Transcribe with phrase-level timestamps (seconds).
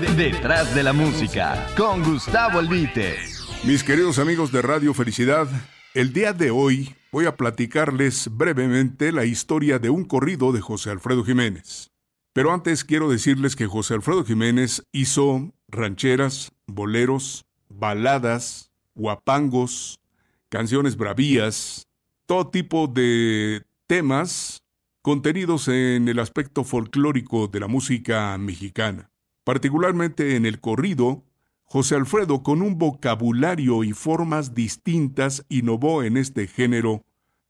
[0.00, 3.16] Detrás de la música, con Gustavo Albite.
[3.62, 5.46] Mis queridos amigos de Radio Felicidad,
[5.94, 10.90] el día de hoy voy a platicarles brevemente la historia de un corrido de José
[10.90, 11.92] Alfredo Jiménez.
[12.32, 20.00] Pero antes quiero decirles que José Alfredo Jiménez hizo rancheras, boleros, baladas, guapangos,
[20.48, 21.86] canciones bravías,
[22.26, 24.64] todo tipo de temas
[25.02, 29.08] contenidos en el aspecto folclórico de la música mexicana.
[29.44, 31.22] Particularmente en el corrido,
[31.64, 37.04] José Alfredo, con un vocabulario y formas distintas, innovó en este género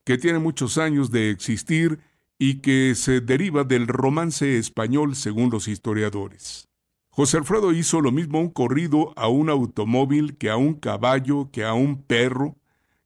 [0.04, 2.00] que tiene muchos años de existir
[2.38, 6.68] y que se deriva del romance español según los historiadores.
[7.10, 11.64] José Alfredo hizo lo mismo un corrido a un automóvil que a un caballo, que
[11.64, 12.56] a un perro,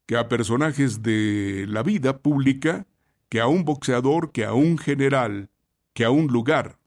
[0.06, 2.86] que a personajes de la vida pública,
[3.28, 5.50] que a un boxeador, que a un general,
[5.92, 6.78] que a un lugar.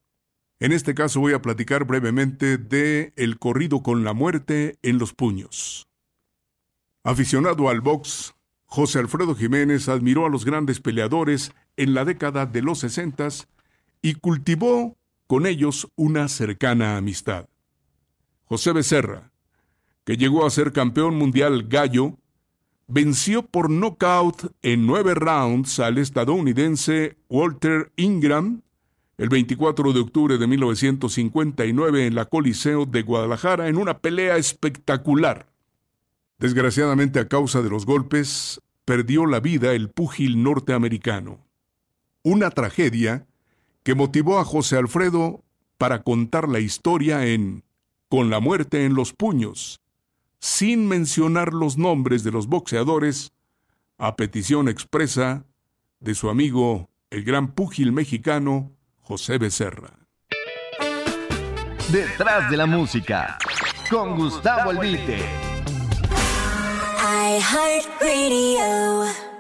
[0.62, 5.12] En este caso voy a platicar brevemente de El corrido con la muerte en los
[5.12, 5.88] puños.
[7.04, 12.62] Aficionado al box, José Alfredo Jiménez admiró a los grandes peleadores en la década de
[12.62, 13.48] los sesentas
[14.04, 14.96] y cultivó
[15.26, 17.50] con ellos una cercana amistad.
[18.44, 19.32] José Becerra,
[20.04, 22.20] que llegó a ser campeón mundial gallo,
[22.86, 28.62] venció por nocaut en nueve rounds al estadounidense Walter Ingram
[29.22, 35.46] el 24 de octubre de 1959 en la Coliseo de Guadalajara en una pelea espectacular.
[36.40, 41.38] Desgraciadamente a causa de los golpes, perdió la vida el púgil norteamericano.
[42.24, 43.28] Una tragedia
[43.84, 45.44] que motivó a José Alfredo
[45.78, 47.64] para contar la historia en
[48.10, 49.82] Con la muerte en los puños,
[50.40, 53.34] sin mencionar los nombres de los boxeadores,
[54.00, 55.46] a petición expresa
[56.00, 58.72] de su amigo, el gran púgil mexicano,
[59.12, 59.90] José Becerra.
[61.90, 63.38] Detrás de la música,
[63.90, 65.18] con Gustavo Albite.
[66.98, 69.31] I Heart Radio.